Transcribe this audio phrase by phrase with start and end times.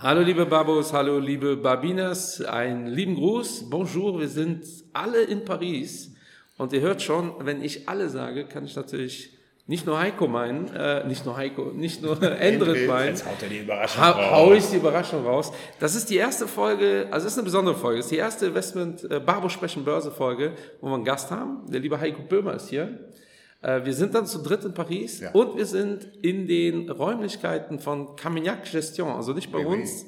[0.00, 6.14] Hallo liebe Babos, hallo liebe Babinas, einen lieben Gruß, bonjour, wir sind alle in Paris
[6.56, 10.72] und ihr hört schon, wenn ich alle sage, kann ich natürlich nicht nur Heiko meinen,
[10.72, 13.08] äh, nicht nur Heiko, nicht nur Endrit meinen.
[13.08, 14.30] Jetzt haut er die Überraschung Ha raus.
[14.30, 15.52] hau ich die Überraschung raus.
[15.80, 18.46] Das ist die erste Folge, also es ist eine besondere Folge, es ist die erste
[18.46, 21.68] Investment äh, Babo sprechen Börse Folge, wo wir einen Gast haben.
[21.72, 23.00] Der liebe Heiko Böhmer ist hier.
[23.62, 25.32] Äh, wir sind dann zu dritt in Paris Ja.
[25.32, 29.80] und wir sind in den Räumlichkeiten von Camignac Gestion, also nicht bei Oui, oui.
[29.82, 30.06] uns.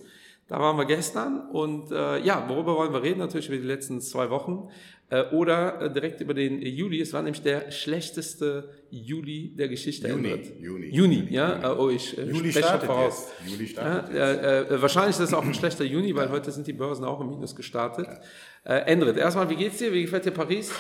[0.49, 3.21] Da waren wir gestern und äh, ja, worüber wollen wir reden?
[3.21, 4.69] Natürlich über die letzten zwei Wochen
[5.09, 7.01] äh, oder äh, direkt über den Juli.
[7.01, 10.09] Es war nämlich der schlechteste Juli der Geschichte.
[10.09, 10.29] Juni.
[10.59, 10.87] Juni.
[10.91, 11.55] Juni, Juni, ja.
[11.63, 11.81] Juni.
[11.81, 13.29] Oh, ich äh, Juli spreche startet voraus.
[13.45, 13.53] jetzt.
[13.53, 14.45] Juli Ja, startet jetzt.
[14.71, 17.21] äh, äh, wahrscheinlich ist das auch ein schlechter Juni, weil heute sind die Börsen auch
[17.21, 18.09] im Minus gestartet.
[18.65, 19.93] Äh, Endrit, erstmal, wie geht's dir?
[19.93, 20.73] Wie gefällt dir Paris?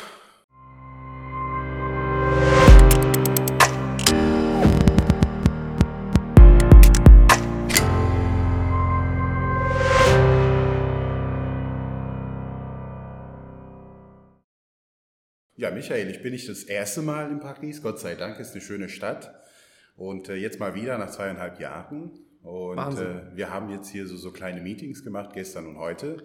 [15.81, 17.81] Michael, ich bin nicht das erste Mal in Paris.
[17.81, 19.35] Gott sei Dank ist eine schöne Stadt.
[19.97, 22.11] Und äh, jetzt mal wieder nach zweieinhalb Jahren.
[22.43, 26.23] Und äh, wir haben jetzt hier so, so kleine Meetings gemacht, gestern und heute.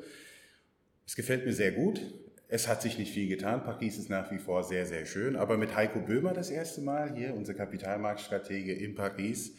[1.08, 2.02] Es gefällt mir sehr gut.
[2.50, 3.64] Es hat sich nicht viel getan.
[3.64, 5.38] Paris ist nach wie vor sehr, sehr schön.
[5.38, 9.56] Aber mit Heiko Böhmer das erste Mal hier, unser Kapitalmarktstratege in Paris.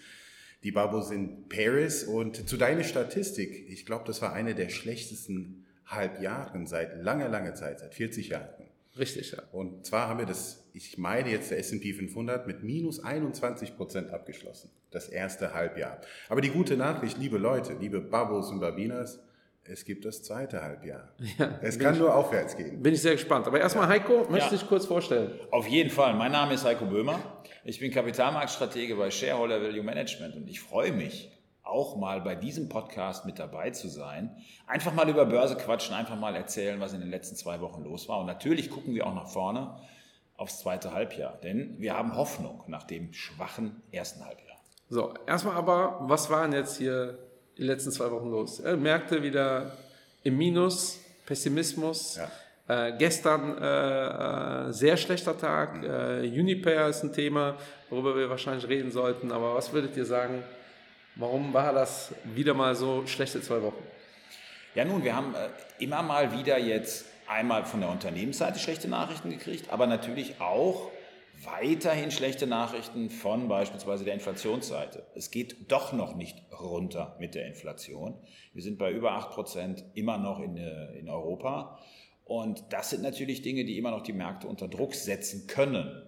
[0.63, 2.05] Die Babos in Paris.
[2.05, 7.55] Und zu deiner Statistik, ich glaube, das war eine der schlechtesten Halbjahren seit langer, langer
[7.55, 8.66] Zeit, seit 40 Jahren.
[8.99, 9.43] Richtig, ja.
[9.53, 14.11] Und zwar haben wir das, ich meine jetzt der S&P 500 mit minus 21 Prozent
[14.11, 14.71] abgeschlossen.
[14.91, 16.01] Das erste Halbjahr.
[16.29, 19.21] Aber die gute Nachricht, liebe Leute, liebe Babos und Babinas,
[19.65, 21.09] es gibt das zweite Halbjahr.
[21.39, 22.81] Ja, es kann ich- nur aufwärts gehen.
[22.83, 23.47] Bin ich sehr gespannt.
[23.49, 24.61] Aber erstmal, Heiko, möchtest du Ja.
[24.61, 25.33] dich kurz vorstellen?
[25.51, 26.15] Auf jeden Fall.
[26.15, 27.43] Mein Name ist Heiko Böhmer.
[27.65, 31.33] Ich bin Kapitalmarktstratege bei Shareholder Value Management und ich freue mich,
[31.67, 34.37] auch mal bei diesem Podcast mit dabei zu sein.
[34.67, 38.09] Einfach mal über Börse quatschen, einfach mal erzählen, was in den letzten zwei Wochen los
[38.09, 38.21] war.
[38.21, 39.77] Und natürlich gucken wir auch nach vorne
[40.37, 44.59] aufs zweite Halbjahr, denn wir haben Hoffnung nach dem schwachen ersten Halbjahr.
[44.89, 47.19] So, erstmal aber, was waren jetzt hier
[47.59, 48.61] die letzten zwei Wochen los?
[48.61, 49.73] Äh, Märkte wieder
[50.23, 52.21] im Minus, Pessimismus.
[52.69, 55.83] Äh, gestern äh, äh, sehr schlechter Tag.
[55.85, 57.57] Äh, Unipair ist ein Thema,
[57.91, 59.31] worüber wir wahrscheinlich reden sollten.
[59.31, 60.43] Aber was würdet ihr sagen?
[61.19, 63.83] Warum war das wieder mal so schlechte zwei Wochen?
[64.75, 65.49] Ja, nun, wir haben äh,
[65.83, 70.91] immer mal wieder jetzt einmal von der Unternehmensseite schlechte Nachrichten gekriegt, aber natürlich auch
[71.43, 75.07] weiterhin schlechte Nachrichten von beispielsweise der Inflationsseite.
[75.15, 78.19] Es geht doch noch nicht runter mit der Inflation.
[78.53, 81.79] Wir sind bei über 8 Prozent immer noch in, äh, in Europa.
[82.27, 86.07] Und das sind natürlich Dinge, die immer noch die Märkte unter Druck setzen können.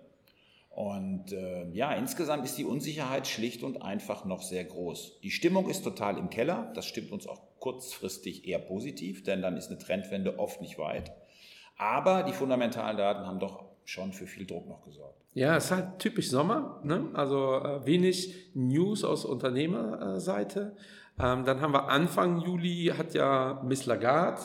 [0.79, 5.19] Und äh, ja, insgesamt ist die Unsicherheit schlicht und einfach noch sehr groß.
[5.25, 6.71] Die Stimmung ist total im Keller.
[6.77, 11.11] Das stimmt uns auch kurzfristig eher positiv, denn dann ist eine Trendwende oft nicht weit.
[11.79, 15.21] Aber die fundamentalen Daten haben doch schon für viel Druck noch gesorgt.
[15.35, 17.09] Ja, es ist halt typisch Sommer, ne?
[17.15, 20.77] also äh, wenig News aus Unternehmerseite.
[21.19, 24.43] Ähm, dann haben wir Anfang Juli, hat ja Miss Lagarde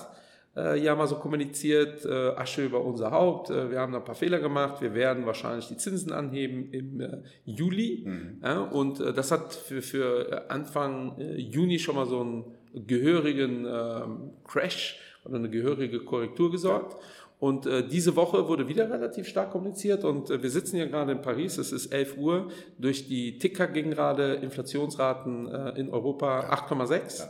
[0.56, 4.06] äh, ja mal so kommuniziert, äh, Asche über unser Haupt, äh, wir haben da ein
[4.06, 8.06] paar Fehler gemacht, wir werden wahrscheinlich die Zinsen anheben im äh, Juli.
[8.41, 12.46] Ja, und äh, das hat für, für äh, Anfang äh, Juni schon mal so einen
[12.74, 16.97] gehörigen ähm, Crash oder eine gehörige Korrektur gesorgt.
[17.40, 21.12] Und äh, diese Woche wurde wieder relativ stark kommuniziert und äh, wir sitzen hier gerade
[21.12, 22.47] in Paris, es ist 11 Uhr,
[22.78, 27.28] durch die Ticker gingen gerade Inflationsraten äh, in Europa 8,6.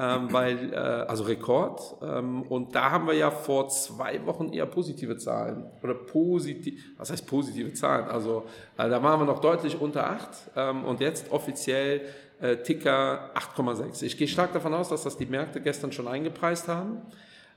[0.00, 1.96] Ähm, weil, äh, also Rekord.
[2.02, 5.66] Ähm, und da haben wir ja vor zwei Wochen eher positive Zahlen.
[5.82, 8.06] Oder positiv, was heißt positive Zahlen?
[8.06, 8.44] Also
[8.78, 12.00] äh, da waren wir noch deutlich unter 8 ähm, und jetzt offiziell
[12.40, 14.02] äh, Ticker 8,6.
[14.04, 17.02] Ich gehe stark davon aus, dass das die Märkte gestern schon eingepreist haben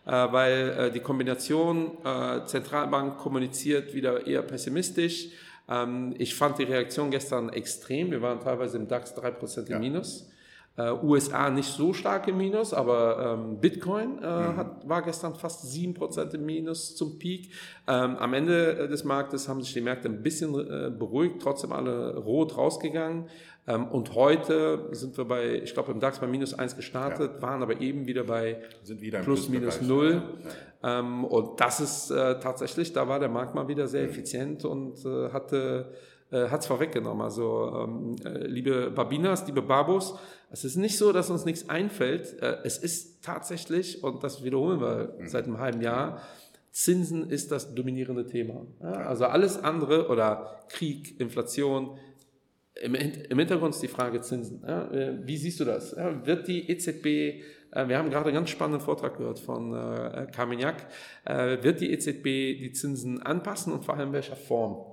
[0.05, 5.29] äh, weil äh, die Kombination äh, Zentralbank kommuniziert wieder eher pessimistisch.
[5.67, 8.11] Ähm, ich fand die Reaktion gestern extrem.
[8.11, 9.79] Wir waren teilweise im DAX 3% im Ja.
[9.79, 10.29] Minus.
[10.77, 15.63] Äh, USA nicht so stark im Minus, aber ähm, Bitcoin äh, hat, war gestern fast
[15.73, 17.49] 7% im Minus zum Peak.
[17.87, 21.71] Ähm, am Ende äh, des Marktes haben sich die Märkte ein bisschen äh, beruhigt, trotzdem
[21.71, 23.29] alle rot rausgegangen.
[23.67, 27.63] Ähm, und heute sind wir bei, ich glaube im DAX bei minus 1 gestartet, waren
[27.63, 30.13] aber eben wieder bei Sind wieder plus minus Plusbereich.
[30.15, 30.23] null.
[30.83, 35.05] Ähm, und das ist äh, tatsächlich, da war der Markt mal wieder sehr effizient und
[35.05, 35.93] äh, hatte
[36.31, 37.21] äh, hat's vorweggenommen.
[37.21, 40.15] Also ähm, äh, liebe Babinas, liebe Babos,
[40.55, 42.41] es ist nicht so, dass uns nichts einfällt.
[42.41, 46.21] Äh, es ist tatsächlich, und das wiederholen wir seit einem halben Jahr,
[46.71, 48.65] Zinsen ist das dominierende Thema.
[48.81, 51.97] Ja, also alles andere oder Krieg, Inflation
[52.81, 54.63] im, im Hintergrund ist die Frage Zinsen.
[54.65, 55.91] Ja, äh, wie siehst du das?
[55.91, 60.27] Ja, wird die EZB, äh, wir haben gerade einen ganz spannenden Vortrag gehört von äh,
[60.33, 60.87] Carmignac,
[61.25, 62.23] äh, wird die EZB
[62.59, 64.85] die Zinsen anpassen und vor allem in welcher Form?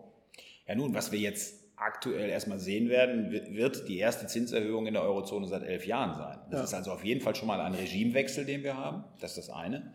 [0.66, 5.02] Ja nun, was wir jetzt aktuell erstmal sehen werden, wird die erste Zinserhöhung in der
[5.02, 6.38] Eurozone seit elf Jahren sein.
[6.50, 6.64] Das ja.
[6.64, 9.04] ist also auf jeden Fall schon mal ein Regimewechsel, den wir haben.
[9.20, 9.92] Das ist das eine.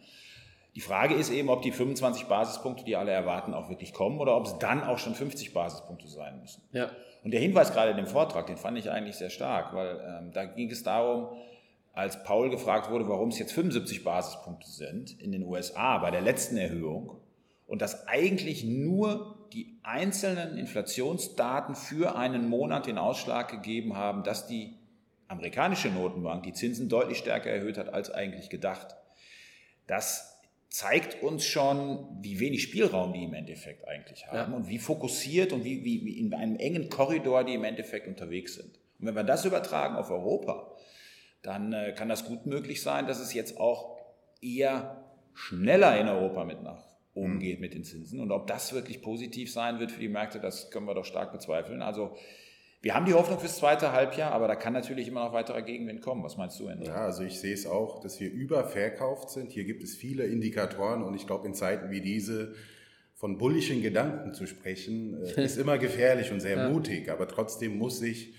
[0.75, 4.37] Die Frage ist eben, ob die 25 Basispunkte, die alle erwarten, auch wirklich kommen oder
[4.37, 6.61] ob es dann auch schon 50 Basispunkte sein müssen.
[6.71, 6.91] Ja.
[7.23, 10.31] Und der Hinweis gerade in dem Vortrag, den fand ich eigentlich sehr stark, weil ähm,
[10.33, 11.29] da ging es darum,
[11.93, 16.21] als Paul gefragt wurde, warum es jetzt 75 Basispunkte sind in den USA bei der
[16.21, 17.17] letzten Erhöhung
[17.67, 24.47] und dass eigentlich nur die einzelnen Inflationsdaten für einen Monat den Ausschlag gegeben haben, dass
[24.47, 24.75] die
[25.27, 28.95] amerikanische Notenbank die Zinsen deutlich stärker erhöht hat als eigentlich gedacht.
[29.85, 34.57] Das zeigt uns schon, wie wenig Spielraum die im Endeffekt eigentlich haben ja.
[34.57, 38.55] und wie fokussiert und wie, wie, wie in einem engen Korridor die im Endeffekt unterwegs
[38.55, 38.77] sind.
[38.99, 40.71] Und wenn wir das übertragen auf Europa,
[41.41, 43.97] dann äh, kann das gut möglich sein, dass es jetzt auch
[44.41, 45.03] eher
[45.33, 46.86] schneller in Europa mit nach
[47.17, 48.19] oben geht mit den Zinsen.
[48.19, 51.31] Und ob das wirklich positiv sein wird für die Märkte, das können wir doch stark
[51.31, 51.81] bezweifeln.
[51.81, 52.15] Also
[52.81, 56.01] wir haben die Hoffnung fürs zweite Halbjahr, aber da kann natürlich immer noch weiterer Gegenwind
[56.01, 56.23] kommen.
[56.23, 56.89] Was meinst du, Hendrik?
[56.89, 59.51] Ja, also ich sehe es auch, dass wir überverkauft sind.
[59.51, 62.53] Hier gibt es viele Indikatoren und ich glaube, in Zeiten wie diese
[63.15, 66.69] von bullischen Gedanken zu sprechen, äh, ist immer gefährlich und sehr ja.
[66.69, 67.09] mutig.
[67.09, 68.35] Aber trotzdem muss ich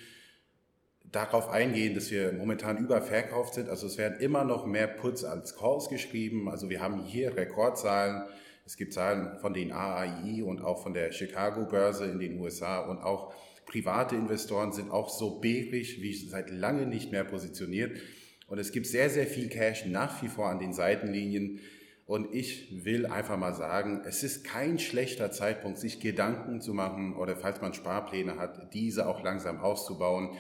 [1.11, 3.69] darauf eingehen, dass wir momentan überverkauft sind.
[3.69, 6.49] Also es werden immer noch mehr Puts als Calls geschrieben.
[6.49, 8.23] Also wir haben hier Rekordzahlen.
[8.69, 12.81] Es gibt Zahlen von den AAI und auch von der Chicago Börse in den USA
[12.81, 13.33] und auch
[13.65, 17.99] private Investoren sind auch so bärig wie seit lange nicht mehr positioniert.
[18.47, 21.61] Und es gibt sehr, sehr viel Cash nach wie vor an den Seitenlinien.
[22.05, 27.17] Und ich will einfach mal sagen, es ist kein schlechter Zeitpunkt, sich Gedanken zu machen
[27.17, 30.37] oder falls man Sparpläne hat, diese auch langsam auszubauen.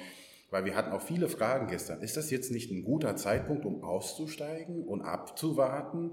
[0.51, 2.03] Weil wir hatten auch viele Fragen gestern.
[2.03, 6.11] Ist das jetzt nicht ein guter Zeitpunkt, um auszusteigen und abzuwarten?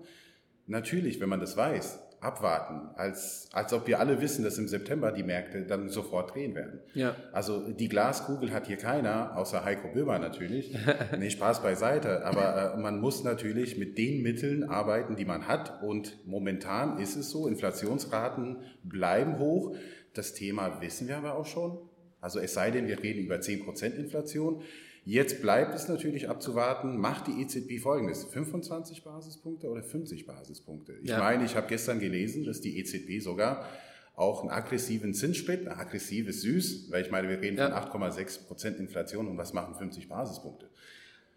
[0.65, 5.11] Natürlich, wenn man das weiß abwarten, als, als ob wir alle wissen, dass im September
[5.11, 6.79] die Märkte dann sofort drehen werden.
[6.93, 7.15] Ja.
[7.31, 10.75] Also die Glaskugel hat hier keiner, außer Heiko Böhmer natürlich.
[11.19, 12.25] nee, Spaß beiseite.
[12.25, 15.83] Aber äh, man muss natürlich mit den Mitteln arbeiten, die man hat.
[15.83, 19.75] Und momentan ist es so, Inflationsraten bleiben hoch.
[20.13, 21.77] Das Thema wissen wir aber auch schon.
[22.21, 24.63] Also es sei denn, wir reden über 10% Inflation.
[25.07, 30.93] Jetzt bleibt es natürlich abzuwarten, macht die EZB folgendes, 25 Basispunkte oder 50 Basispunkte?
[31.03, 31.19] Ich ja.
[31.19, 33.69] meine, ich habe gestern gelesen, dass die EZB sogar
[34.15, 37.69] auch einen aggressiven Zinssplit, ein aggressives Süß, weil ich meine, wir reden ja.
[37.69, 40.69] von 8,6 Prozent Inflation und was machen 50 Basispunkte?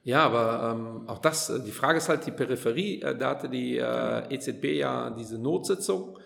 [0.03, 3.03] Ja, aber ähm, auch das, äh, die Frage ist halt die Peripherie.
[3.03, 6.19] Äh, da hatte die äh, EZB ja diese Notsitzung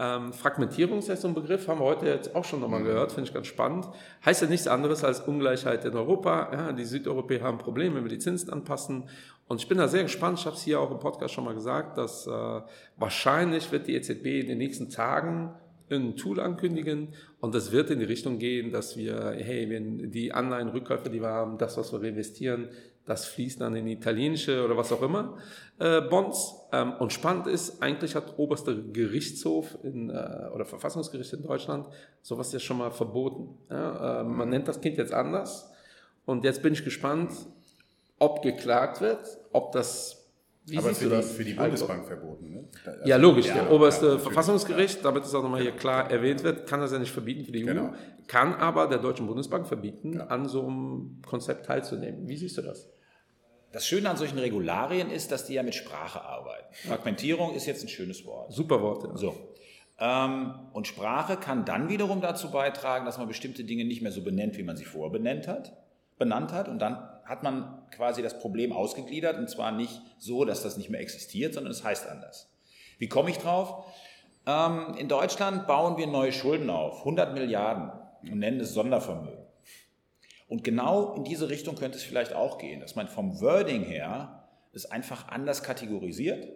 [0.00, 3.10] ähm, Fragmentierung ist ja so ein Begriff, haben wir heute jetzt auch schon nochmal gehört,
[3.10, 3.88] finde ich ganz spannend.
[4.24, 6.50] Heißt ja nichts anderes als Ungleichheit in Europa.
[6.52, 9.08] Ja, die Südeuropäer haben Probleme, wenn wir die Zinsen anpassen.
[9.48, 11.54] Und ich bin da sehr gespannt, ich habe es hier auch im Podcast schon mal
[11.54, 12.60] gesagt, dass äh,
[12.96, 15.54] wahrscheinlich wird die EZB in den nächsten Tagen
[15.90, 17.08] ein Tool ankündigen
[17.40, 21.28] und das wird in die Richtung gehen, dass wir, hey, wenn die Anleihenrückkäufe, die wir
[21.28, 22.68] haben, das, was wir reinvestieren,
[23.08, 25.38] das fließt dann in italienische oder was auch immer
[25.78, 26.54] äh, Bonds.
[26.72, 31.86] Ähm, und spannend ist, eigentlich hat oberster Gerichtshof in, äh, oder Verfassungsgericht in Deutschland
[32.22, 33.58] sowas ja schon mal verboten.
[33.70, 35.70] Ja, äh, man nennt das Kind jetzt anders.
[36.26, 37.32] Und jetzt bin ich gespannt,
[38.18, 40.16] ob geklagt wird, ob das
[40.66, 42.64] wie Aber für die, für die, Bundesbank verboten, ne?
[42.84, 43.46] Also, ja, logisch.
[43.46, 46.92] Ja, der oberste ja, Verfassungsgericht, damit es auch nochmal hier klar erwähnt wird, kann das
[46.92, 47.94] ja nicht verbieten für die EU, genau.
[48.26, 50.26] kann aber der Deutschen Bundesbank verbieten, ja.
[50.26, 52.28] an so einem Konzept teilzunehmen.
[52.28, 52.86] Wie siehst du das?
[53.72, 56.74] Das Schöne an solchen Regularien ist, dass die ja mit Sprache arbeiten.
[56.86, 58.52] Fragmentierung ist jetzt ein schönes Wort.
[58.52, 59.04] Super Wort.
[59.04, 59.16] Ja.
[59.16, 59.36] So.
[60.00, 64.22] Ähm, und Sprache kann dann wiederum dazu beitragen, dass man bestimmte Dinge nicht mehr so
[64.22, 65.76] benennt, wie man sie vorher benannt hat,
[66.18, 66.68] benannt hat.
[66.68, 70.88] Und dann hat man quasi das Problem ausgegliedert und zwar nicht so, dass das nicht
[70.88, 72.50] mehr existiert, sondern es heißt anders.
[72.98, 73.84] Wie komme ich drauf?
[74.46, 79.47] Ähm, in Deutschland bauen wir neue Schulden auf, 100 Milliarden und nennen es Sondervermögen.
[80.48, 84.48] Und genau in diese Richtung könnte es vielleicht auch gehen, dass man vom Wording her
[84.72, 86.48] es einfach anders kategorisiert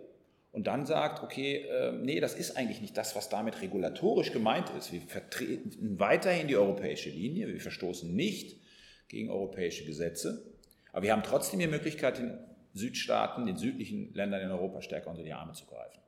[0.51, 4.71] und dann sagt, okay, äh, nee, das ist eigentlich nicht das, was damit regulatorisch gemeint
[4.79, 4.93] ist.
[4.93, 8.61] Wir vertreten weiterhin die europäische Linie, wir verstoßen nicht
[9.09, 10.53] gegen europäische Gesetze,
[10.93, 12.39] aber wir haben trotzdem die Möglichkeit, den
[12.75, 16.01] Südstaaten, den südlichen Ländern in Europa stärker unter die Arme zu greifen.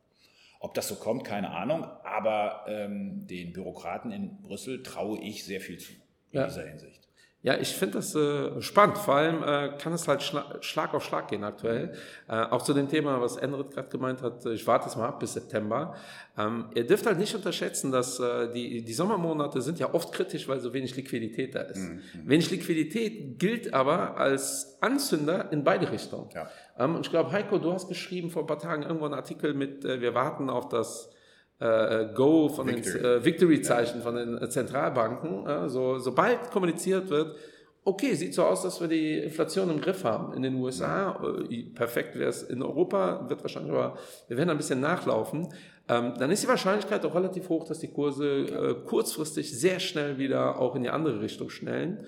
[0.61, 5.61] Ob das so kommt, keine Ahnung, aber ähm, den Bürokraten in Brüssel traue ich sehr
[5.61, 5.93] viel zu
[6.31, 6.47] in ja.
[6.47, 7.04] dieser Hinsicht.
[7.45, 8.97] Ja, ich finde das äh, spannend.
[8.97, 11.93] Vor allem äh, kann es halt schla Schlag auf Schlag gehen aktuell.
[12.27, 15.21] Äh, auch zu dem Thema, was Enrit gerade gemeint hat, ich warte es mal ab
[15.21, 15.95] bis September.
[16.39, 20.49] Ähm, ihr dürft halt nicht unterschätzen, dass äh, die, die Sommermonate sind ja oft kritisch,
[20.49, 21.81] weil so wenig Liquidität da ist.
[21.81, 22.01] Mhm.
[22.25, 26.31] Wenig Liquidität gilt aber als Anzünder in beide Richtungen.
[26.35, 26.49] Ja.
[26.79, 29.53] Ähm, und ich glaube, Heiko, du hast geschrieben vor ein paar Tagen irgendwo einen Artikel
[29.53, 31.14] mit, äh, wir warten auf das
[31.59, 32.99] äh, Go von Victory.
[32.99, 34.03] den äh, Victory-Zeichen ja.
[34.03, 35.47] von den äh, Zentralbanken.
[35.47, 37.37] Äh, so, sobald kommuniziert wird,
[37.85, 41.21] okay, sieht so aus, dass wir die Inflation im Griff haben in den USA.
[41.51, 45.49] Äh, perfekt wäre es in Europa, wird wahrscheinlich aber, wir werden ein bisschen nachlaufen.
[45.89, 50.19] Ähm, dann ist die Wahrscheinlichkeit auch relativ hoch, dass die Kurse äh, kurzfristig sehr schnell
[50.19, 52.07] wieder auch in die andere Richtung schnellen.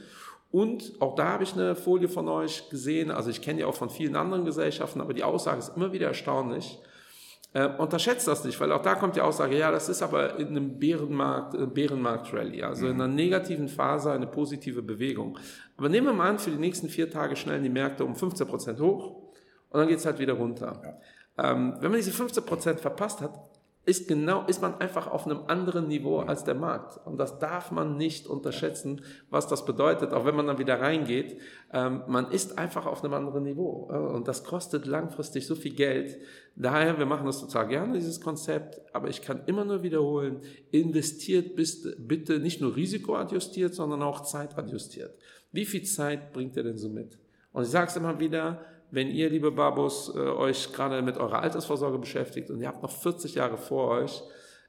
[0.50, 3.10] Und auch da habe ich eine Folie von euch gesehen.
[3.10, 6.06] Also ich kenne die auch von vielen anderen Gesellschaften, aber die Aussage ist immer wieder
[6.06, 6.78] erstaunlich.
[7.56, 10.48] Äh, unterschätzt das nicht, weil auch da kommt die Aussage, ja, das ist aber in
[10.48, 15.38] einem Bärenmarkt, äh, Bärenmarkt-Rally, also in einer negativen Phase eine positive Bewegung.
[15.78, 18.46] Aber nehmen wir mal an, für die nächsten vier Tage schnellen die Märkte um 15
[18.46, 19.32] Prozent hoch
[19.70, 21.00] und dann geht es halt wieder runter.
[21.38, 21.52] Ja.
[21.52, 23.32] Ähm, wenn man diese 15 Prozent verpasst hat,
[23.86, 26.98] ist genau, ist man einfach auf einem anderen Niveau als der Markt.
[27.06, 29.00] Und das darf man nicht unterschätzen,
[29.30, 31.38] was das bedeutet, auch wenn man dann wieder reingeht.
[31.72, 33.88] Ähm, man ist einfach auf einem anderen Niveau.
[33.92, 36.18] Äh, und das kostet langfristig so viel Geld.
[36.56, 40.40] Daher, wir machen das total gerne, dieses Konzept, aber ich kann immer nur wiederholen,
[40.72, 45.16] investiert bitte nicht nur risikoadjustiert, sondern auch zeitadjustiert.
[45.52, 47.18] Wie viel Zeit bringt ihr denn so mit?
[47.52, 51.40] Und ich sage es immer wieder, wenn ihr, liebe Babos, äh, euch gerade mit eurer
[51.42, 54.22] Altersvorsorge beschäftigt und ihr habt noch 40 Jahre vor euch,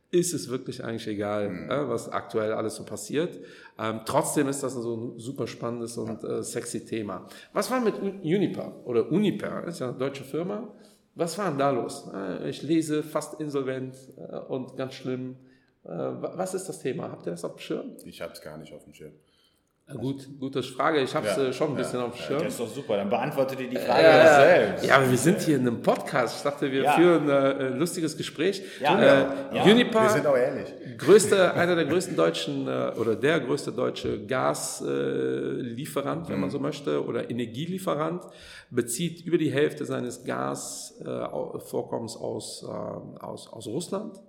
[0.10, 1.70] ist es wirklich eigentlich egal, mhm.
[1.70, 3.40] äh, was aktuell alles so passiert.
[3.78, 7.28] Ähm, trotzdem ist das so ein super spannendes und äh, sexy Thema.
[7.54, 9.66] Was war mit Uniper oder Uniper?
[9.66, 10.74] ist ja eine deutsche Firma.
[11.16, 12.10] Was war denn da los?
[12.14, 15.38] Äh, ich lese fast insolvent äh, und ganz schlimm.
[15.90, 17.10] Was ist das Thema?
[17.10, 17.96] Habt ihr das auf dem Schirm?
[18.04, 19.14] Ich habe es gar nicht auf dem Schirm.
[19.96, 21.00] Gut, gute Frage.
[21.00, 22.44] Ich habe es ja, äh, schon ein bisschen ja, auf dem Schirm.
[22.44, 22.98] das ist doch super.
[22.98, 24.86] Dann beantwortet ihr die Frage äh, selbst.
[24.86, 26.36] Ja, aber wir sind hier in einem Podcast.
[26.38, 28.62] Ich dachte, wir führen ein äh, lustiges Gespräch.
[28.82, 30.74] Ja, äh, Unipa, wir sind auch ehrlich.
[30.98, 36.54] Größte, einer der größten deutschen äh, oder der größte deutsche Gaslieferant, wenn man mhm.
[36.54, 38.24] so möchte, oder Energielieferant,
[38.70, 44.20] bezieht über die Hälfte seines Gasvorkommens aus, aus, aus Russland.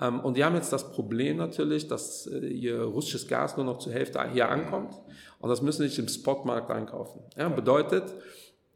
[0.00, 3.78] Ähm, und die haben jetzt das Problem natürlich, dass äh, ihr russisches Gas nur noch
[3.78, 4.94] zur Hälfte hier ankommt
[5.40, 7.20] und das müssen sie sich im Spotmarkt einkaufen.
[7.36, 8.14] Ja, bedeutet,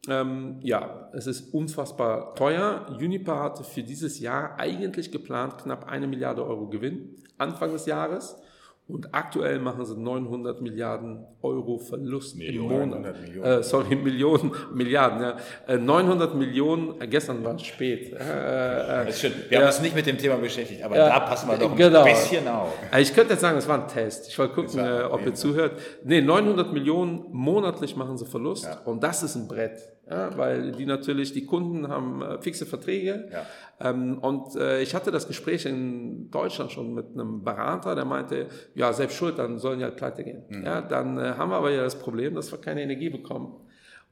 [0.09, 2.87] ähm, ja, es ist unfassbar teuer.
[2.89, 8.37] Uniper hatte für dieses Jahr eigentlich geplant knapp eine Milliarde Euro Gewinn Anfang des Jahres.
[8.85, 13.21] Und aktuell machen sie 900 Milliarden Euro Verlust Millionen, im Monat.
[13.21, 13.59] Millionen.
[13.59, 15.21] Äh, sorry, Millionen, Milliarden.
[15.21, 15.37] Ja.
[15.67, 18.11] Äh, 900 Millionen, äh, gestern war es spät.
[18.11, 19.49] Äh, äh das stimmt.
[19.49, 22.03] Wir haben uns nicht mit dem Thema beschäftigt, aber da passen wir doch genau.
[22.03, 22.73] ein bisschen auf.
[22.91, 24.27] Äh, ich könnte jetzt sagen, es war ein Test.
[24.27, 25.79] Ich wollte gucken, ob ihr zuhört.
[26.03, 28.81] Nee, 900 Millionen monatlich machen sie Verlust ja.
[28.83, 33.29] und das ist ein Brett ja, weil die natürlich, die Kunden haben äh, fixe Verträge.
[33.31, 33.45] Ja.
[33.83, 38.47] Ähm, und äh, ich hatte das Gespräch in Deutschland schon mit einem Berater, der meinte,
[38.73, 40.43] ja, selbst schuld, dann sollen die halt pleite gehen.
[40.49, 40.65] Mhm.
[40.65, 43.55] Ja, dann äh, haben wir aber ja das Problem, dass wir keine Energie bekommen.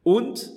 [0.03, 0.51] Und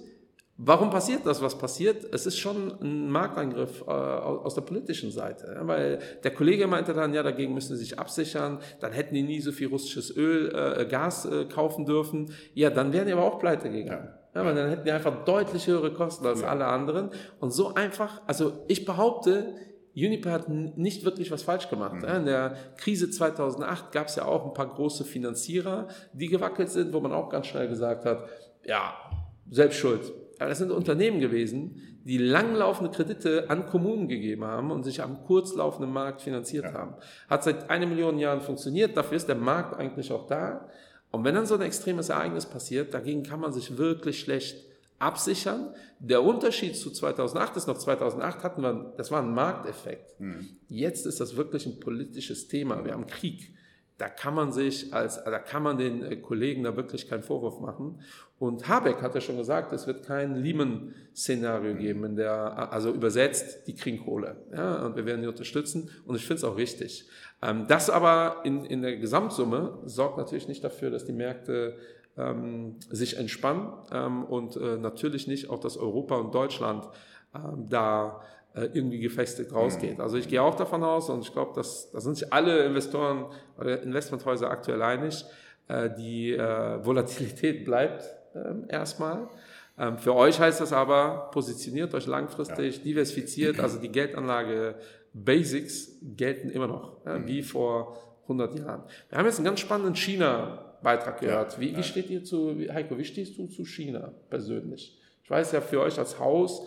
[0.56, 2.06] Warum passiert das, was passiert?
[2.14, 5.58] Es ist schon ein Markteingriff äh, aus der politischen Seite.
[5.62, 9.40] Weil der Kollege meinte dann, ja, dagegen müssen sie sich absichern, dann hätten die nie
[9.40, 12.30] so viel russisches Öl, äh, Gas äh, kaufen dürfen.
[12.54, 14.10] Ja, dann wären die aber auch pleite gegangen.
[14.12, 14.23] Ja.
[14.34, 16.48] Ja, weil dann hätten die einfach deutlich höhere Kosten als ja.
[16.48, 17.10] alle anderen.
[17.38, 19.54] Und so einfach, also ich behaupte,
[19.96, 22.02] Uniper hat nicht wirklich was falsch gemacht.
[22.02, 22.08] Mhm.
[22.08, 26.92] In der Krise 2008 gab es ja auch ein paar große Finanzierer, die gewackelt sind,
[26.92, 28.24] wo man auch ganz schnell gesagt hat,
[28.64, 28.94] ja,
[29.50, 30.12] selbst schuld.
[30.40, 35.24] Aber das sind Unternehmen gewesen, die langlaufende Kredite an Kommunen gegeben haben und sich am
[35.24, 36.72] kurzlaufenden Markt finanziert ja.
[36.72, 36.94] haben.
[37.28, 40.68] Hat seit einer Million Jahren funktioniert, dafür ist der Markt eigentlich auch da.
[41.14, 44.56] Und wenn dann so ein extremes Ereignis passiert, dagegen kann man sich wirklich schlecht
[44.98, 45.72] absichern.
[46.00, 50.18] Der Unterschied zu 2008 ist noch 2008 hatten wir, das war ein Markteffekt.
[50.18, 50.48] Mhm.
[50.66, 52.84] Jetzt ist das wirklich ein politisches Thema.
[52.84, 53.54] Wir haben Krieg.
[53.96, 57.60] Da kann man sich als, da kann man den äh, Kollegen da wirklich keinen Vorwurf
[57.60, 58.00] machen.
[58.40, 63.68] Und Habeck hat ja schon gesagt, es wird kein Lehman-Szenario geben, in der, also übersetzt,
[63.68, 64.44] die kriegen Kohle.
[64.52, 65.90] Ja, und wir werden die unterstützen.
[66.06, 67.08] Und ich finde es auch richtig.
[67.44, 71.76] Ähm, das aber in, in der Gesamtsumme sorgt natürlich nicht dafür, dass die Märkte
[72.16, 76.88] ähm, sich entspannen ähm, und äh, natürlich nicht auch, dass Europa und Deutschland
[77.34, 78.22] ähm, da
[78.54, 80.00] äh, irgendwie gefestigt rausgeht.
[80.00, 83.26] Also ich gehe auch davon aus und ich glaube, dass da sind sich alle Investoren
[83.58, 85.24] oder Investmenthäuser aktuell einig,
[85.68, 89.28] äh, die äh, Volatilität bleibt ähm, erstmal.
[89.76, 94.76] Ähm, für euch heißt das aber, positioniert euch langfristig, diversifiziert, also die Geldanlage
[95.14, 97.28] Basics gelten immer noch, ja, mhm.
[97.28, 98.82] wie vor 100 Jahren.
[99.08, 101.58] Wir haben jetzt einen ganz spannenden China Beitrag gehört.
[101.58, 104.98] Wie, wie steht ihr zu, Heiko, wie stehst du zu China persönlich?
[105.22, 106.66] Ich weiß ja, für euch als Haus,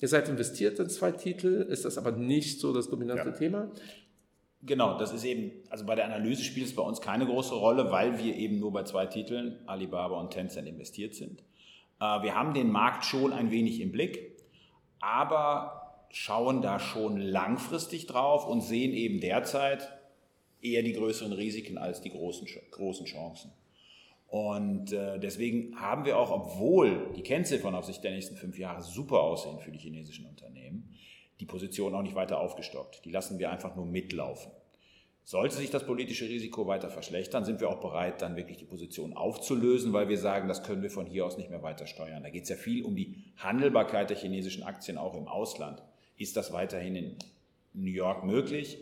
[0.00, 3.34] ihr seid investiert in zwei Titel, ist das aber nicht so das dominante ja.
[3.34, 3.70] Thema.
[4.64, 7.90] Genau, das ist eben, also bei der Analyse spielt es bei uns keine große Rolle,
[7.90, 11.40] weil wir eben nur bei zwei Titeln, Alibaba und Tencent, investiert sind.
[12.00, 14.36] Äh, wir haben den Markt schon ein wenig im Blick,
[15.00, 19.88] aber schauen da schon langfristig drauf und sehen eben derzeit
[20.60, 23.50] eher die größeren Risiken als die großen, großen Chancen.
[24.28, 28.82] Und äh, deswegen haben wir auch, obwohl die Kennziffern auf Sicht der nächsten fünf Jahre
[28.82, 30.94] super aussehen für die chinesischen Unternehmen,
[31.40, 33.04] die Position auch nicht weiter aufgestockt.
[33.04, 34.52] Die lassen wir einfach nur mitlaufen.
[35.24, 39.12] Sollte sich das politische Risiko weiter verschlechtern, sind wir auch bereit, dann wirklich die Position
[39.12, 42.22] aufzulösen, weil wir sagen, das können wir von hier aus nicht mehr weiter steuern.
[42.22, 45.82] Da geht es ja viel um die Handelbarkeit der chinesischen Aktien auch im Ausland.
[46.16, 47.16] Ist das weiterhin in
[47.72, 48.78] New York möglich?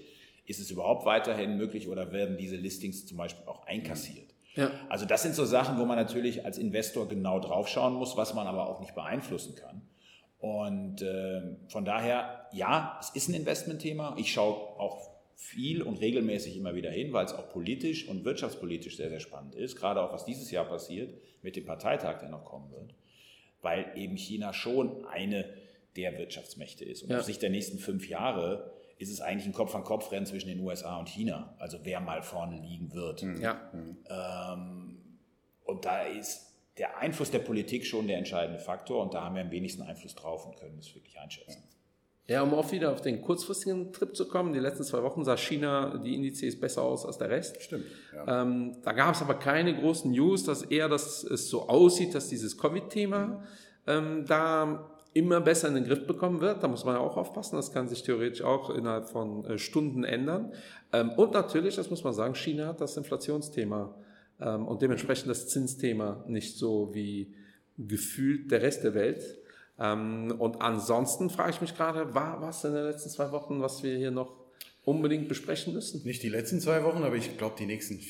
[0.47, 4.35] Ist es überhaupt weiterhin möglich oder werden diese Listings zum Beispiel auch einkassiert?
[4.57, 4.71] Ja.
[4.89, 8.47] Also das sind so Sachen, wo man natürlich als Investor genau draufschauen muss, was man
[8.47, 9.83] aber auch nicht beeinflussen kann.
[10.39, 14.17] Und äh, von daher, ja, es ist ein Investmentthema.
[14.19, 18.97] Ich schaue auch viel und regelmäßig immer wieder hin, weil es auch politisch und wirtschaftspolitisch
[18.97, 22.45] sehr, sehr spannend ist, gerade auch was dieses Jahr passiert mit dem Parteitag, der noch
[22.45, 22.95] kommen wird,
[23.63, 25.47] weil eben China schon eine
[25.97, 27.02] der Wirtschaftsmächte ist.
[27.02, 27.18] Und ja.
[27.18, 31.09] auf Sicht der nächsten fünf Jahre ist es eigentlich ein Kopf-an-Kopf-Rennen zwischen den USA und
[31.09, 33.23] China, also wer mal vorne liegen wird.
[33.40, 33.70] Ja.
[33.75, 35.18] Ähm,
[35.64, 39.42] und da ist der Einfluss der Politik schon der entscheidende Faktor und da haben wir
[39.42, 41.62] am wenigsten Einfluss drauf und können es wirklich einschätzen.
[42.26, 45.37] Ja, um auch wieder auf den kurzfristigen Trip zu kommen, die letzten zwei Wochen sah
[45.37, 47.61] China die Indizes besser aus als der Rest.
[47.61, 47.87] Stimmt.
[48.14, 48.42] Ja.
[48.42, 52.28] Ähm, da gab es aber keine großen News, dass eher dass es so aussieht, dass
[52.28, 53.42] dieses Covid-Thema
[53.87, 56.62] ähm, da immer besser in den Griff bekommen wird.
[56.62, 57.57] Da muss man ja auch aufpassen.
[57.57, 60.52] Das kann sich theoretisch auch innerhalb von äh, Stunden ändern.
[60.93, 63.95] Ähm, und natürlich, das muss man sagen, China hat das Inflationsthema
[64.40, 67.35] ähm, und dementsprechend das Zinsthema nicht so wie
[67.76, 69.38] gefühlt der Rest der Welt.
[69.79, 73.83] Ähm, und ansonsten frage ich mich gerade, war was in den letzten zwei Wochen, was
[73.83, 74.37] wir hier noch
[74.85, 76.02] unbedingt besprechen müssen?
[76.05, 78.00] Nicht die letzten zwei Wochen, aber ich glaube, die nächsten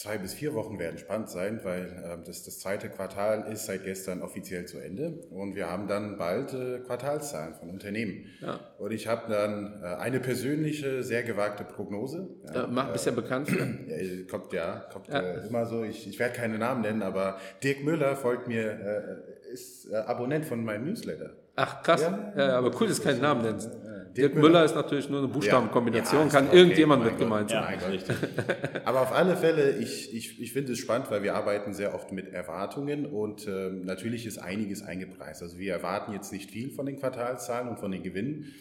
[0.00, 3.84] zwei bis vier Wochen werden spannend sein, weil äh, das, das zweite Quartal ist seit
[3.84, 8.24] gestern offiziell zu Ende und wir haben dann bald äh, Quartalszahlen von Unternehmen.
[8.40, 8.60] Ja.
[8.78, 12.30] Und ich habe dann äh, eine persönliche, sehr gewagte Prognose.
[12.54, 13.50] Ja, mach, bist ja bekannt.
[13.90, 13.96] Ja,
[14.30, 15.20] kommt ja, kommt ja.
[15.20, 15.84] Äh, immer so.
[15.84, 20.46] Ich, ich werde keine Namen nennen, aber Dirk Müller folgt mir, äh, ist äh, Abonnent
[20.46, 21.30] von meinem Newsletter.
[21.56, 23.70] Ach krass, ja, aber cool, dass du keinen Namen nennst.
[24.16, 27.78] Dirk Müller ist natürlich nur eine Buchstabenkombination, ja, kann okay, irgendjemand mit gemeint sein.
[27.80, 28.14] Ja,
[28.84, 32.12] Aber auf alle Fälle, ich, ich, ich finde es spannend, weil wir arbeiten sehr oft
[32.12, 35.42] mit Erwartungen und äh, natürlich ist einiges eingepreist.
[35.42, 38.52] Also wir erwarten jetzt nicht viel von den Quartalszahlen und von den Gewinnen.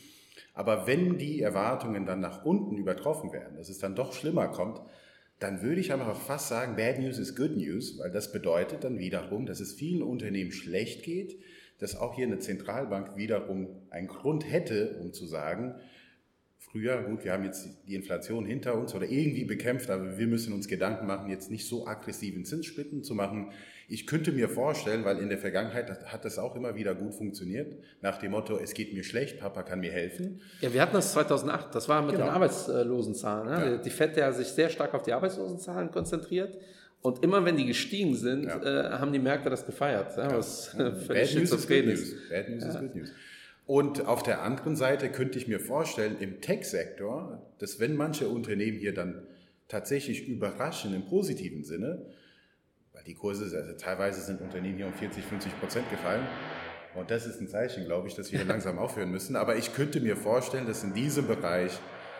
[0.54, 4.82] Aber wenn die Erwartungen dann nach unten übertroffen werden, dass es dann doch schlimmer kommt,
[5.40, 9.00] dann würde ich einfach fast sagen, Bad News is Good News, weil das bedeutet dann
[9.00, 11.40] wiederum, dass es vielen Unternehmen schlecht geht,
[11.80, 15.76] dass auch hier eine Zentralbank wiederum einen Grund hätte, um zu sagen,
[16.60, 20.54] früher, gut, wir haben jetzt die Inflation hinter uns oder irgendwie bekämpft, aber wir müssen
[20.54, 23.52] uns Gedanken machen, jetzt nicht so aggressiven Zinssplitten zu machen.
[23.88, 27.76] Ich könnte mir vorstellen, weil in der Vergangenheit hat das auch immer wieder gut funktioniert,
[28.02, 30.42] nach dem Motto, es geht mir schlecht, Papa kann mir helfen.
[30.62, 32.26] Ja, wir hatten das 2008, das war mit genau.
[32.26, 33.48] den Arbeitslosenzahlen.
[33.48, 33.72] Ne?
[33.72, 33.78] Ja.
[33.78, 36.56] Die FED, der sich sehr stark auf die Arbeitslosenzahlen konzentriert
[37.02, 38.62] und immer wenn die gestiegen sind, ja.
[38.62, 40.18] äh, haben die Märkte das gefeiert.
[40.18, 40.90] Ja, was ja.
[40.90, 42.16] Bad News ist good news.
[42.30, 43.12] Bad News ist good news.
[43.66, 48.78] Und auf der anderen Seite könnte ich mir vorstellen, im Tech-Sektor, dass wenn manche Unternehmen
[48.78, 49.22] hier dann
[49.68, 52.06] tatsächlich überraschen im positiven Sinne,
[52.94, 56.26] weil die Kurse, also teilweise sind Unternehmen hier um 40, 50 Prozent gefallen,
[56.96, 59.36] und das ist ein Zeichen, glaube ich, dass wir hier langsam aufhören müssen.
[59.36, 61.80] Aber ich könnte mir vorstellen, dass in diesem Bereich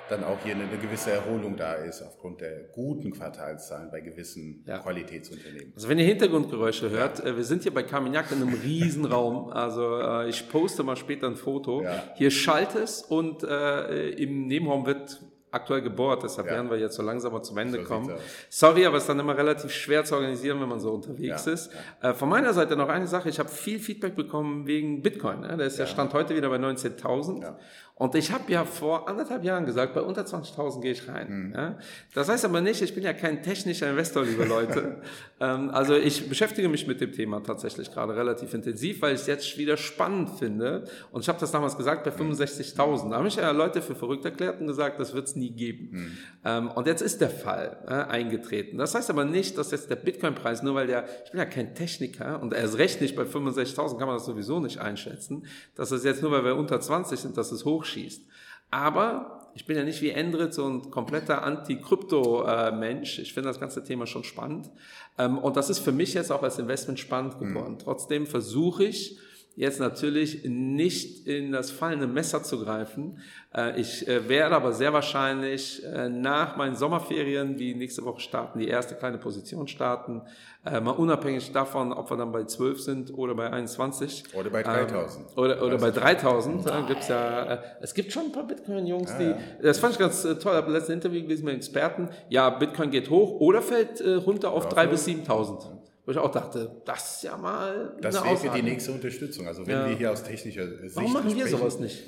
[0.10, 4.64] dann auch hier eine, eine, gewisse Erholung da ist aufgrund der guten Quartalszahlen bei gewissen
[4.68, 4.80] ja.
[4.80, 5.74] Qualitätsunternehmen.
[5.76, 9.50] Also wenn ihr Hintergrundgeräusche hört, äh, wir sind hier bei Carmignac in einem Riesenraum.
[9.60, 11.84] Also äh, ich poste mal später ein Foto.
[11.84, 12.04] Ja.
[12.16, 16.54] Hier schallt es und äh, im Nebenraum wird aktuell gebohrt, deshalb ja.
[16.54, 18.14] werden wir jetzt so langsam mal zum Ende so kommen.
[18.50, 21.52] Sorry, aber es ist dann immer relativ schwer zu organisieren, wenn man so unterwegs ja,
[21.54, 21.72] ist.
[22.02, 22.12] Ja.
[22.12, 25.42] Äh, von meiner Seite noch eine Sache, ich habe viel Feedback bekommen wegen Bitcoin.
[25.42, 25.58] Ne?
[25.58, 27.54] Der ist ja, Stand heute wieder bei 19.000.
[28.00, 31.48] Und ich habe ja vor anderthalb Jahren gesagt, bei unter 20.000 gehe ich rein.
[31.48, 31.54] Mhm.
[31.54, 31.78] Ja?
[32.14, 35.02] Das heißt aber nicht, ich bin ja kein technischer Investor, liebe Leute.
[35.42, 39.28] ähm, also ich beschäftige mich mit dem Thema tatsächlich gerade relativ intensiv, weil ich es
[39.28, 40.86] jetzt wieder spannend finde.
[41.12, 43.10] Und ich habe das damals gesagt bei 65.000.
[43.10, 45.90] Da haben mich ja Leute für verrückt erklärt und gesagt, das wird es nie geben.
[45.92, 46.18] Mhm.
[46.46, 48.78] Ähm, und jetzt ist der Fall äh, eingetreten.
[48.78, 51.74] Das heißt aber nicht, dass jetzt der Bitcoin-Preis, nur weil der, ich bin ja kein
[51.74, 55.92] Techniker und er ist recht nicht bei 65.000, kann man das sowieso nicht einschätzen, dass
[55.92, 58.24] es jetzt nur, weil wir unter 20 sind, dass es hoch schießt.
[58.72, 63.20] Aber ich bin ja nicht wie Endrit so ein kompletter Anti-Krypto-Mensch.
[63.20, 64.70] Ich finde das ganze Thema schon spannend.
[65.18, 67.74] Ähm, und das ist für mich jetzt auch als Investment spannend geworden.
[67.74, 67.80] Mhm.
[67.80, 69.18] Trotzdem versuche ich,
[69.60, 73.20] jetzt natürlich nicht in das fallende Messer zu greifen.
[73.54, 78.60] Äh, ich äh, werde aber sehr wahrscheinlich äh, nach meinen Sommerferien, die nächste Woche starten,
[78.60, 80.22] die erste kleine Position starten.
[80.66, 84.26] Mal unabhängig davon, ob wir dann bei 12 sind oder bei 21.
[84.34, 85.30] Oder bei 3000.
[85.30, 86.66] Ähm, oder, oder bei 3000.
[86.66, 86.86] Nein.
[86.86, 90.46] Gibt's ja, es gibt schon ein paar Bitcoin-Jungs, die, das fand ich ganz toll, ich
[90.46, 92.10] habe letztes Interview gelesen mit Experten.
[92.28, 95.79] Ja, Bitcoin geht hoch oder fällt runter auf ja, 3.000 bis 7.000.
[96.10, 97.96] Wo ich auch dachte, das ist ja mal.
[98.02, 99.46] Das wäre für die nächste Unterstützung.
[99.46, 99.90] Also wenn ja.
[99.90, 100.96] wir hier aus technischer Sicht.
[100.96, 102.04] Warum machen wir sowas nicht?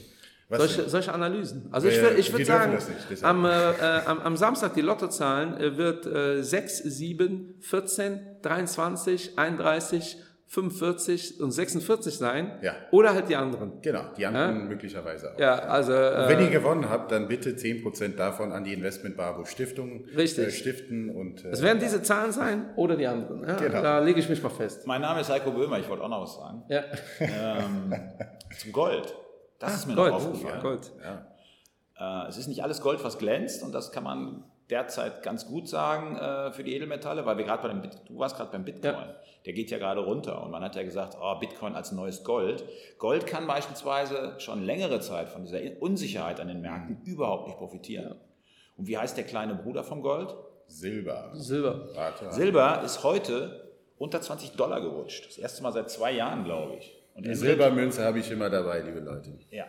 [0.50, 1.68] Solche, solche, Analysen.
[1.70, 2.80] Also ich, äh, ich würde sagen,
[3.12, 3.50] nicht, am, äh,
[4.08, 10.18] am, am, Samstag die Lottozahlen äh, wird äh, 6, 7, 14, 23, 31,
[10.52, 12.60] 45 und 46 sein.
[12.62, 12.76] Ja.
[12.92, 13.82] Oder halt die anderen.
[13.82, 14.66] Genau, die anderen ja?
[14.66, 15.40] möglicherweise auch.
[15.40, 15.94] Ja, also.
[15.94, 20.48] Äh, wenn ihr gewonnen habt, dann bitte 10% davon an die Investment Barbo Stiftung richtig.
[20.48, 21.10] Äh, stiften.
[21.10, 23.48] Und, äh, es werden diese Zahlen sein oder die anderen.
[23.48, 23.56] Ja?
[23.56, 23.82] Genau.
[23.82, 24.86] Da lege ich mich mal fest.
[24.86, 26.64] Mein Name ist Heiko Böhmer, ich wollte auch noch was sagen.
[26.68, 26.84] Ja.
[27.22, 27.94] Ähm,
[28.58, 29.16] zum Gold.
[29.58, 30.12] Das ah, ist mir Gold.
[30.12, 30.62] noch aufgefallen.
[30.62, 30.92] Gold.
[31.98, 32.26] Ja.
[32.26, 35.68] Äh, es ist nicht alles Gold, was glänzt und das kann man derzeit ganz gut
[35.68, 38.64] sagen äh, für die Edelmetalle, weil wir gerade bei dem Bit du warst gerade beim
[38.64, 38.94] Bitcoin.
[38.94, 39.16] Ja.
[39.46, 42.64] Der geht ja gerade runter und man hat ja gesagt, oh, Bitcoin als neues Gold.
[42.98, 47.12] Gold kann beispielsweise schon längere Zeit von dieser Unsicherheit an den Märkten mhm.
[47.12, 48.06] überhaupt nicht profitieren.
[48.06, 48.16] Ja.
[48.78, 50.34] Und wie heißt der kleine Bruder vom Gold?
[50.68, 51.32] Silber.
[51.34, 51.90] Silber.
[51.94, 52.32] Warte.
[52.32, 55.28] Silber ist heute unter 20 Dollar gerutscht.
[55.28, 56.98] Das erste Mal seit zwei Jahren, glaube ich.
[57.14, 59.38] Und Eine Silbermünze habe ich immer dabei, liebe Leute.
[59.50, 59.66] Ja,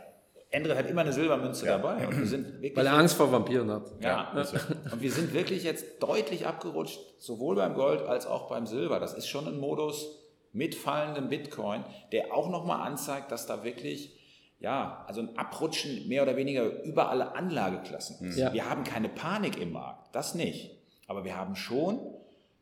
[0.53, 1.79] Endrit hat immer eine Silbermünze ja.
[1.79, 2.07] dabei.
[2.07, 3.91] Und wir sind wirklich Weil er Angst vor Vampiren hat.
[4.01, 4.33] Ja.
[4.35, 4.45] ja.
[4.93, 9.01] Und wir sind wirklich jetzt deutlich abgerutscht, sowohl beim Gold als auch beim Silber.
[9.01, 10.19] Das ist schon ein Modus
[10.53, 14.19] mit fallendem Bitcoin, der auch nochmal anzeigt, dass da wirklich,
[14.61, 18.39] ja, also ein Abrutschen mehr oder weniger über alle Anlageklassen ist.
[18.39, 18.53] Ja.
[18.53, 20.77] Wir haben keine Panik im Markt, das nicht.
[21.07, 21.99] Aber wir haben schon,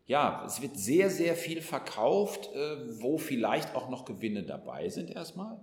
[0.06, 5.10] ja, es wird sehr, sehr viel verkauft, äh, wo vielleicht auch noch Gewinne dabei sind
[5.10, 5.58] erstmal.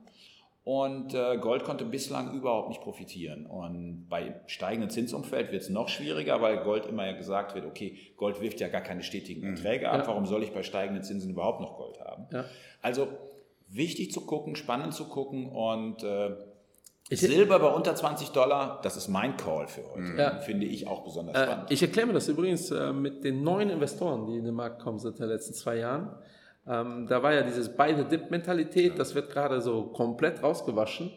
[0.68, 3.46] Und äh, Gold konnte bislang überhaupt nicht profitieren.
[3.46, 7.98] Und bei steigendem Zinsumfeld wird es noch schwieriger, weil Gold immer ja gesagt wird, okay,
[8.18, 9.56] Gold wirft ja gar keine stetigen mhm.
[9.56, 10.08] Erträge ab, ja.
[10.08, 12.28] warum soll ich bei steigenden Zinsen überhaupt noch Gold haben?
[12.34, 12.44] Ja.
[12.82, 13.08] Also
[13.70, 16.36] wichtig zu gucken, spannend zu gucken und äh,
[17.12, 20.02] Silber bei unter 20 Dollar, das ist mein Call für heute.
[20.02, 20.20] Mhm.
[20.20, 20.40] Ja.
[20.42, 21.72] Finde ich auch besonders äh, spannend.
[21.72, 25.00] Ich erkläre mir das übrigens äh, mit den neuen Investoren, die in den Markt kommen
[25.00, 26.10] seit den letzten zwei Jahren.
[26.70, 31.12] Ähm, da war ja dieses Buy-the-Dip-Mentalität, das wird gerade so komplett rausgewaschen.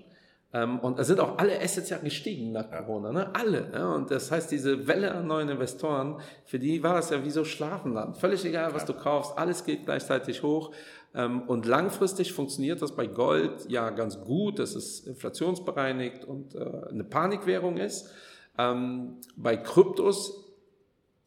[0.52, 3.34] Ähm, und es sind auch alle Assets ja gestiegen nach Corona, ne?
[3.34, 3.70] alle.
[3.72, 3.94] Ja?
[3.94, 7.44] Und das heißt, diese Welle an neuen Investoren, für die war das ja wie so
[7.44, 8.16] Schlafenland.
[8.16, 10.72] Völlig egal, was du kaufst, alles geht gleichzeitig hoch.
[11.14, 16.58] Ähm, und langfristig funktioniert das bei Gold ja ganz gut, dass es inflationsbereinigt und äh,
[16.90, 18.10] eine Panikwährung ist.
[18.58, 20.46] Ähm, bei Kryptos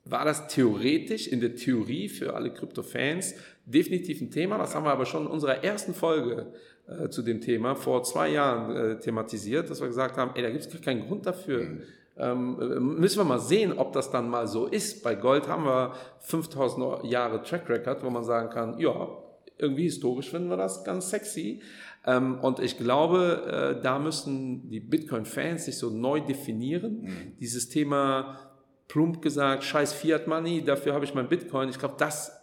[0.05, 4.57] war das theoretisch, in der Theorie für alle Krypto-Fans, definitiv ein Thema.
[4.57, 6.53] Das haben wir aber schon in unserer ersten Folge
[6.87, 10.49] äh, zu dem Thema vor zwei Jahren äh, thematisiert, dass wir gesagt haben, ey, da
[10.49, 11.63] gibt es keinen Grund dafür.
[11.63, 11.81] Mhm.
[12.15, 15.03] Ähm, äh, müssen wir mal sehen, ob das dann mal so ist.
[15.03, 19.09] Bei Gold haben wir 5000 Jahre Track Record, wo man sagen kann, ja,
[19.57, 21.61] irgendwie historisch finden wir das ganz sexy.
[22.05, 27.01] Ähm, und ich glaube, äh, da müssen die Bitcoin-Fans sich so neu definieren.
[27.01, 27.37] Mhm.
[27.39, 28.39] Dieses Thema
[28.87, 31.69] plump gesagt, scheiß Fiat Money, dafür habe ich mein Bitcoin.
[31.69, 32.42] Ich glaube, das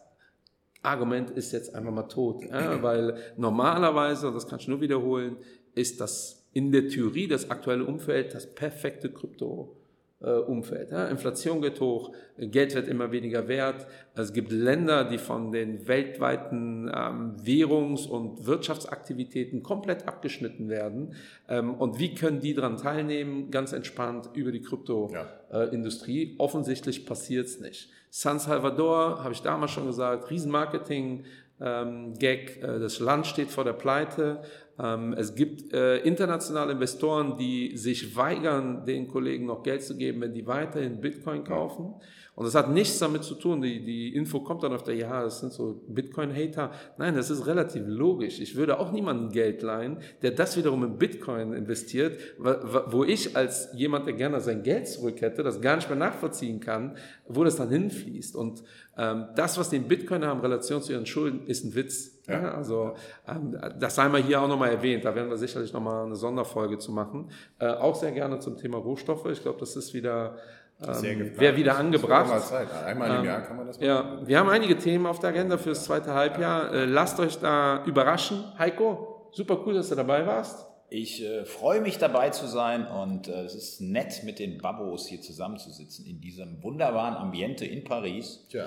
[0.82, 5.36] Argument ist jetzt einfach mal tot, ja, weil normalerweise, das kann ich nur wiederholen,
[5.74, 9.79] ist das in der Theorie das aktuelle Umfeld das perfekte Krypto
[10.28, 10.90] Umfeld.
[10.90, 11.06] Ja.
[11.08, 13.86] Inflation geht hoch, Geld wird immer weniger wert.
[14.14, 21.14] Es gibt Länder, die von den weltweiten ähm, Währungs- und Wirtschaftsaktivitäten komplett abgeschnitten werden.
[21.48, 23.50] Ähm, und wie können die daran teilnehmen?
[23.50, 26.24] Ganz entspannt über die Kryptoindustrie.
[26.24, 26.32] Ja.
[26.32, 27.90] Äh, Offensichtlich passiert es nicht.
[28.10, 31.24] San Salvador, habe ich damals schon gesagt, Riesenmarketing.
[31.62, 34.42] Ähm, Gag, äh, das Land steht vor der Pleite.
[34.82, 40.22] Ähm, es gibt äh, internationale Investoren, die sich weigern, den Kollegen noch Geld zu geben,
[40.22, 41.94] wenn die weiterhin Bitcoin kaufen.
[42.40, 45.22] Und das hat nichts damit zu tun, die, die Info kommt dann auf der, ja,
[45.22, 46.70] das sind so Bitcoin-Hater.
[46.96, 48.40] Nein, das ist relativ logisch.
[48.40, 53.68] Ich würde auch niemandem Geld leihen, der das wiederum in Bitcoin investiert, wo ich als
[53.74, 56.96] jemand, der gerne sein Geld zurück hätte, das gar nicht mehr nachvollziehen kann,
[57.28, 58.34] wo das dann hinfließt.
[58.36, 58.62] Und
[58.96, 62.19] ähm, das, was die in Bitcoin haben, in Relation zu ihren Schulden, ist ein Witz.
[62.26, 62.42] Ja.
[62.42, 62.94] ja also
[63.28, 65.04] ähm, das sei mal hier auch nochmal erwähnt.
[65.04, 67.30] Da werden wir sicherlich nochmal eine Sonderfolge zu machen.
[67.58, 69.26] Äh, auch sehr gerne zum Thema Rohstoffe.
[69.26, 70.36] Ich glaube, das ist wieder
[70.82, 72.52] ähm, wäre wieder angebracht.
[72.86, 73.86] Einmal im ähm, Jahr kann man das machen.
[73.86, 76.72] Ja, wir haben einige Themen auf der Agenda fürs zweite Halbjahr.
[76.72, 78.44] Äh, lasst euch da überraschen.
[78.58, 80.66] Heiko, super cool, dass du dabei warst.
[80.88, 85.06] Ich äh, freue mich dabei zu sein und äh, es ist nett, mit den Babos
[85.06, 88.46] hier zusammenzusitzen in diesem wunderbaren Ambiente in Paris.
[88.50, 88.66] Tja.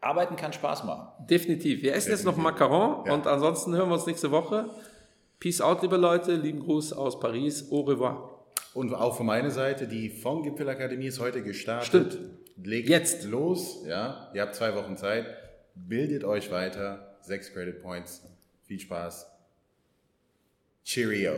[0.00, 1.08] Arbeiten kann Spaß machen.
[1.26, 1.82] Definitiv.
[1.82, 3.14] Wir essen jetzt noch Macaron Ja.
[3.14, 4.70] und ansonsten hören wir uns nächste Woche.
[5.40, 6.34] Peace out, liebe Leute.
[6.34, 7.70] Lieben Gruß aus Paris.
[7.70, 8.34] Au revoir.
[8.74, 11.86] Und auch von meiner Seite, die von Gipfelakademie ist heute gestartet.
[12.12, 12.18] Stimmt.
[12.64, 13.24] Legt Jetzt.
[13.24, 14.30] los, ja.
[14.34, 15.26] Ihr habt zwei Wochen Zeit.
[15.74, 17.16] Bildet euch weiter.
[17.20, 18.22] Sechs Credit Points.
[18.66, 19.26] Viel Spaß.
[20.84, 21.32] Cheerio.